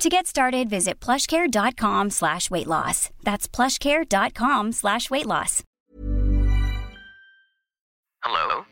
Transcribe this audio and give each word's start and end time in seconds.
To 0.00 0.08
get 0.08 0.24
started, 0.24 0.72
visit 0.72 0.96
plushcare.com 0.96 2.08
slash 2.08 2.48
weight 2.48 2.64
loss. 2.64 3.12
That's 3.20 3.44
plushcare.com 3.44 4.72
slash 4.72 5.12
weight 5.12 5.28
loss. 5.28 5.60
Hello? 8.24 8.64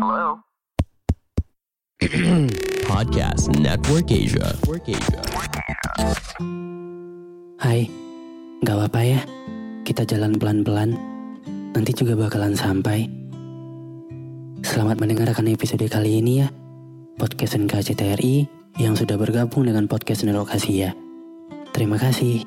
Hello? 0.00 0.24
Podcast 2.88 3.52
Network 3.60 4.08
Asia. 4.08 4.56
Network 4.56 4.88
Asia. 4.88 5.20
Hai, 7.60 7.92
gak 8.64 8.72
apa-apa 8.72 9.00
ya. 9.04 9.20
Kita 9.84 10.08
jalan 10.08 10.40
pelan-pelan. 10.40 10.96
Nanti 11.76 11.92
juga 11.92 12.16
bakalan 12.16 12.56
sampai. 12.56 13.04
Selamat 14.64 14.96
mendengarkan 14.96 15.52
episode 15.52 15.84
kali 15.92 16.24
ini 16.24 16.40
ya. 16.40 16.48
Podcast 17.20 17.60
NKCTRI 17.60 18.57
yang 18.78 18.94
sudah 18.94 19.18
bergabung 19.18 19.66
dengan 19.66 19.90
podcast 19.90 20.22
Nerokasia. 20.22 20.94
Terima 21.74 21.98
kasih. 21.98 22.46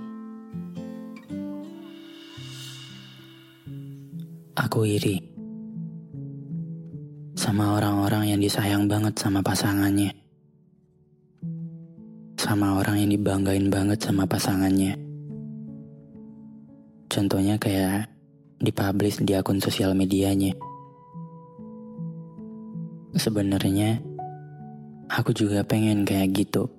Aku 4.56 4.88
iri 4.88 5.20
sama 7.36 7.76
orang-orang 7.76 8.32
yang 8.32 8.40
disayang 8.40 8.88
banget 8.88 9.20
sama 9.20 9.44
pasangannya. 9.44 10.16
Sama 12.40 12.80
orang 12.80 13.04
yang 13.04 13.12
dibanggain 13.12 13.68
banget 13.68 14.00
sama 14.00 14.24
pasangannya. 14.24 14.96
Contohnya 17.12 17.60
kayak 17.60 18.08
dipublish 18.64 19.20
di 19.20 19.36
akun 19.36 19.60
sosial 19.60 19.92
medianya. 20.00 20.56
Sebenarnya 23.20 24.11
aku 25.12 25.36
juga 25.36 25.60
pengen 25.68 26.08
kayak 26.08 26.32
gitu. 26.32 26.72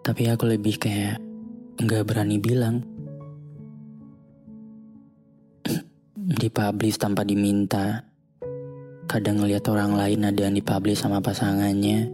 Tapi 0.00 0.24
aku 0.32 0.48
lebih 0.48 0.80
kayak 0.80 1.20
nggak 1.76 2.04
berani 2.08 2.40
bilang. 2.40 2.80
dipublish 6.40 6.96
tanpa 6.96 7.28
diminta. 7.28 8.08
Kadang 9.08 9.40
ngeliat 9.40 9.64
orang 9.68 9.96
lain 9.96 10.24
ada 10.24 10.48
yang 10.48 10.56
dipublish 10.56 11.00
sama 11.04 11.20
pasangannya. 11.20 12.08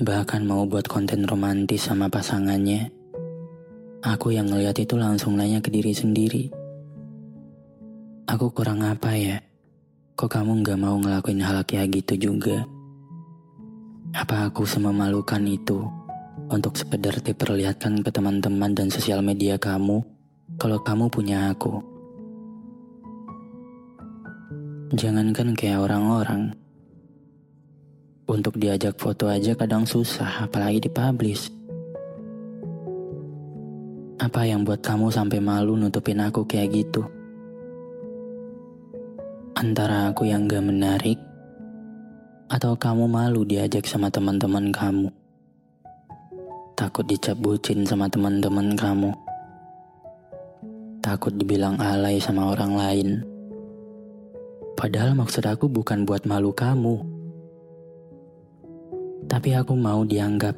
Bahkan 0.00 0.48
mau 0.48 0.64
buat 0.64 0.88
konten 0.88 1.28
romantis 1.28 1.84
sama 1.84 2.08
pasangannya. 2.08 2.88
Aku 4.02 4.32
yang 4.34 4.48
ngeliat 4.50 4.76
itu 4.80 4.96
langsung 4.96 5.36
nanya 5.36 5.60
ke 5.60 5.68
diri 5.68 5.92
sendiri. 5.92 6.48
Aku 8.24 8.50
kurang 8.56 8.80
apa 8.82 9.14
ya? 9.14 9.38
Kok 10.16 10.28
kamu 10.32 10.64
nggak 10.64 10.80
mau 10.80 10.96
ngelakuin 10.96 11.44
hal 11.44 11.62
kayak 11.68 12.02
gitu 12.02 12.32
juga? 12.32 12.64
Apa 14.12 14.52
aku 14.52 14.68
sememalukan 14.68 15.40
itu 15.48 15.88
untuk 16.52 16.76
sekedar 16.76 17.16
diperlihatkan 17.24 18.04
ke 18.04 18.12
teman-teman 18.12 18.76
dan 18.76 18.92
sosial 18.92 19.24
media 19.24 19.56
kamu 19.56 20.04
kalau 20.60 20.76
kamu 20.84 21.08
punya 21.08 21.48
aku? 21.48 21.80
Jangankan 24.92 25.56
kayak 25.56 25.80
orang-orang. 25.88 26.52
Untuk 28.28 28.60
diajak 28.60 29.00
foto 29.00 29.32
aja 29.32 29.56
kadang 29.56 29.88
susah, 29.88 30.44
apalagi 30.44 30.84
dipublish. 30.84 31.48
Apa 34.20 34.44
yang 34.44 34.68
buat 34.68 34.84
kamu 34.84 35.08
sampai 35.08 35.40
malu 35.40 35.72
nutupin 35.80 36.20
aku 36.20 36.44
kayak 36.44 36.68
gitu? 36.84 37.00
Antara 39.56 40.12
aku 40.12 40.28
yang 40.28 40.44
gak 40.44 40.68
menarik, 40.68 41.16
atau 42.62 42.78
kamu 42.78 43.10
malu 43.10 43.42
diajak 43.42 43.82
sama 43.90 44.06
teman-teman 44.06 44.70
kamu? 44.70 45.10
Takut 46.78 47.02
dicap 47.10 47.34
bucin 47.42 47.82
sama 47.82 48.06
teman-teman 48.06 48.78
kamu? 48.78 49.10
Takut 51.02 51.34
dibilang 51.34 51.74
alay 51.82 52.22
sama 52.22 52.54
orang 52.54 52.78
lain? 52.78 53.08
Padahal 54.78 55.18
maksud 55.18 55.42
aku 55.42 55.66
bukan 55.66 56.06
buat 56.06 56.22
malu 56.22 56.54
kamu. 56.54 57.02
Tapi 59.26 59.58
aku 59.58 59.74
mau 59.74 60.06
dianggap. 60.06 60.54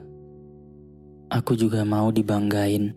Aku 1.32 1.56
juga 1.56 1.88
mau 1.88 2.12
dibanggain. 2.12 2.92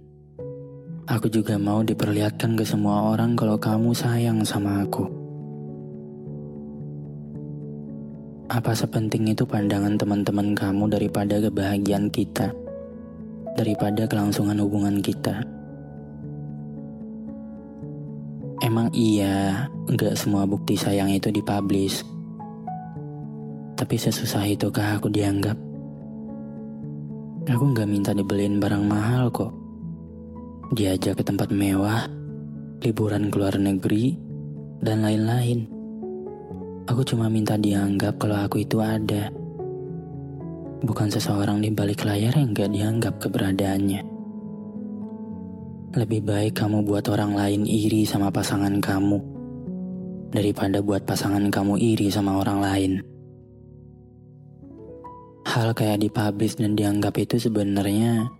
Aku 1.07 1.31
juga 1.31 1.55
mau 1.55 1.79
diperlihatkan 1.79 2.59
ke 2.59 2.67
semua 2.67 3.15
orang 3.15 3.39
kalau 3.39 3.55
kamu 3.55 3.95
sayang 3.95 4.43
sama 4.43 4.83
aku. 4.83 5.16
Apa 8.57 8.73
sepenting 8.73 9.29
itu 9.29 9.45
pandangan 9.45 10.01
teman-teman 10.01 10.57
kamu 10.57 10.89
daripada 10.89 11.37
kebahagiaan 11.37 12.09
kita? 12.09 12.49
Daripada 13.53 14.09
kelangsungan 14.09 14.57
hubungan 14.57 14.97
kita? 14.97 15.45
Emang 18.65 18.89
iya, 18.97 19.69
nggak 19.85 20.17
semua 20.17 20.49
bukti 20.49 20.73
sayang 20.73 21.13
itu 21.13 21.29
dipublish. 21.29 22.01
Tapi 23.77 23.93
sesusah 23.93 24.49
itukah 24.49 24.97
aku 24.97 25.13
dianggap? 25.13 25.53
Aku 27.53 27.63
nggak 27.77 27.85
minta 27.85 28.09
dibeliin 28.09 28.57
barang 28.57 28.85
mahal 28.89 29.29
kok. 29.29 29.53
Diajak 30.73 31.21
ke 31.21 31.23
tempat 31.23 31.53
mewah, 31.53 32.09
liburan 32.81 33.29
ke 33.29 33.37
luar 33.37 33.61
negeri, 33.61 34.17
dan 34.81 35.05
lain-lain. 35.05 35.76
Aku 36.87 37.03
cuma 37.03 37.27
minta 37.27 37.59
dianggap 37.59 38.15
kalau 38.15 38.39
aku 38.39 38.63
itu 38.63 38.79
ada. 38.79 39.27
Bukan 40.79 41.11
seseorang 41.11 41.59
di 41.59 41.67
balik 41.67 42.07
layar 42.07 42.31
yang 42.31 42.55
gak 42.55 42.71
dianggap 42.71 43.13
keberadaannya. 43.19 44.01
Lebih 45.91 46.21
baik 46.23 46.55
kamu 46.55 46.87
buat 46.87 47.03
orang 47.11 47.35
lain 47.35 47.67
iri 47.67 48.07
sama 48.07 48.31
pasangan 48.31 48.79
kamu 48.79 49.19
daripada 50.31 50.79
buat 50.79 51.03
pasangan 51.03 51.51
kamu 51.51 51.75
iri 51.75 52.07
sama 52.07 52.39
orang 52.39 52.59
lain. 52.63 52.93
Hal 55.47 55.75
kayak 55.75 56.07
dipublish 56.07 56.55
dan 56.55 56.75
dianggap 56.75 57.19
itu 57.19 57.35
sebenarnya 57.35 58.31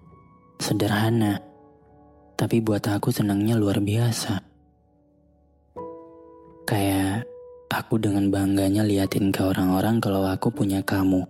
sederhana, 0.59 1.39
tapi 2.39 2.63
buat 2.63 2.83
aku 2.83 3.11
senangnya 3.11 3.59
luar 3.59 3.83
biasa. 3.83 4.56
Aku 7.87 8.03
dengan 8.03 8.27
bangganya 8.27 8.83
liatin 8.83 9.31
ke 9.31 9.47
orang-orang 9.47 10.03
kalau 10.03 10.27
aku 10.27 10.51
punya 10.51 10.83
kamu. 10.83 11.23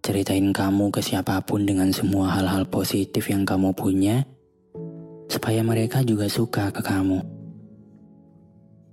Ceritain 0.00 0.48
kamu 0.48 0.88
ke 0.88 1.04
siapa 1.04 1.36
pun 1.44 1.68
dengan 1.68 1.92
semua 1.92 2.32
hal-hal 2.32 2.64
positif 2.64 3.28
yang 3.28 3.44
kamu 3.44 3.76
punya, 3.76 4.24
supaya 5.28 5.60
mereka 5.60 6.00
juga 6.00 6.24
suka 6.32 6.72
ke 6.72 6.80
kamu. 6.80 7.20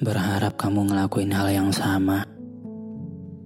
Berharap 0.03 0.59
kamu 0.59 0.91
ngelakuin 0.91 1.31
hal 1.31 1.47
yang 1.47 1.71
sama, 1.71 2.27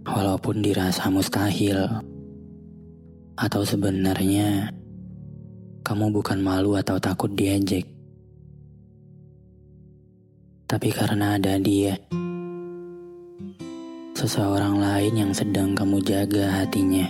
walaupun 0.01 0.65
dirasa 0.65 1.05
mustahil. 1.13 2.01
Atau 3.37 3.61
sebenarnya 3.61 4.73
kamu 5.85 6.17
bukan 6.17 6.41
malu 6.41 6.73
atau 6.73 6.97
takut 6.97 7.29
diejek. 7.29 7.85
Tapi 10.65 10.89
karena 10.89 11.37
ada 11.37 11.61
dia, 11.61 11.93
seseorang 14.17 14.81
lain 14.81 15.13
yang 15.13 15.29
sedang 15.29 15.77
kamu 15.77 16.01
jaga 16.01 16.49
hatinya. 16.49 17.05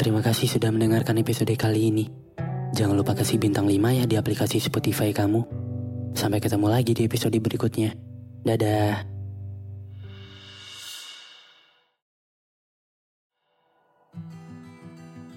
Terima 0.00 0.24
kasih 0.24 0.48
sudah 0.48 0.72
mendengarkan 0.72 1.20
episode 1.20 1.52
kali 1.60 1.92
ini. 1.92 2.08
Jangan 2.72 2.96
lupa 2.96 3.12
kasih 3.12 3.36
bintang 3.36 3.68
5 3.68 3.76
ya 4.00 4.08
di 4.08 4.16
aplikasi 4.16 4.56
Spotify 4.56 5.12
kamu. 5.12 5.44
Sampai 6.16 6.40
ketemu 6.40 6.72
lagi 6.72 6.96
di 6.96 7.04
episode 7.04 7.36
berikutnya. 7.36 7.92
Dadah. 8.48 9.09